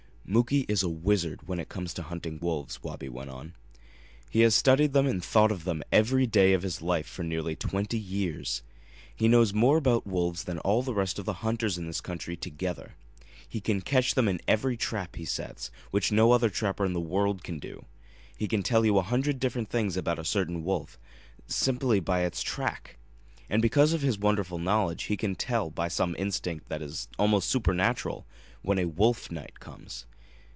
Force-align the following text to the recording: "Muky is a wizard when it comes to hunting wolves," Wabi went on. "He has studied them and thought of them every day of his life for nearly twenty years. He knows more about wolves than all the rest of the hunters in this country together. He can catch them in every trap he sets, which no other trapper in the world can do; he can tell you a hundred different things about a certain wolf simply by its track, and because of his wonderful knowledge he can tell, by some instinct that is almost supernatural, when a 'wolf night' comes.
"Muky 0.23 0.61
is 0.69 0.81
a 0.81 0.87
wizard 0.87 1.45
when 1.49 1.59
it 1.59 1.67
comes 1.67 1.93
to 1.93 2.03
hunting 2.03 2.39
wolves," 2.39 2.81
Wabi 2.81 3.09
went 3.09 3.29
on. 3.29 3.53
"He 4.29 4.39
has 4.41 4.55
studied 4.55 4.93
them 4.93 5.05
and 5.05 5.21
thought 5.21 5.51
of 5.51 5.65
them 5.65 5.83
every 5.91 6.25
day 6.25 6.53
of 6.53 6.61
his 6.61 6.81
life 6.81 7.05
for 7.05 7.23
nearly 7.23 7.53
twenty 7.53 7.99
years. 7.99 8.63
He 9.13 9.27
knows 9.27 9.53
more 9.53 9.75
about 9.75 10.07
wolves 10.07 10.45
than 10.45 10.57
all 10.59 10.83
the 10.83 10.93
rest 10.93 11.19
of 11.19 11.25
the 11.25 11.33
hunters 11.43 11.77
in 11.77 11.85
this 11.85 11.99
country 11.99 12.37
together. 12.37 12.93
He 13.45 13.59
can 13.59 13.81
catch 13.81 14.15
them 14.15 14.29
in 14.29 14.39
every 14.47 14.77
trap 14.77 15.17
he 15.17 15.25
sets, 15.25 15.69
which 15.89 16.13
no 16.13 16.31
other 16.31 16.49
trapper 16.49 16.85
in 16.85 16.93
the 16.93 17.01
world 17.01 17.43
can 17.43 17.59
do; 17.59 17.83
he 18.37 18.47
can 18.47 18.63
tell 18.63 18.85
you 18.85 18.97
a 18.97 19.01
hundred 19.01 19.37
different 19.37 19.69
things 19.69 19.97
about 19.97 20.17
a 20.19 20.23
certain 20.23 20.63
wolf 20.63 20.97
simply 21.45 21.99
by 21.99 22.21
its 22.21 22.41
track, 22.41 22.97
and 23.49 23.61
because 23.61 23.91
of 23.91 24.01
his 24.01 24.17
wonderful 24.17 24.59
knowledge 24.59 25.03
he 25.05 25.17
can 25.17 25.35
tell, 25.35 25.69
by 25.69 25.89
some 25.89 26.15
instinct 26.17 26.69
that 26.69 26.81
is 26.81 27.09
almost 27.19 27.49
supernatural, 27.49 28.25
when 28.61 28.79
a 28.79 28.85
'wolf 28.85 29.29
night' 29.29 29.59
comes. 29.59 30.05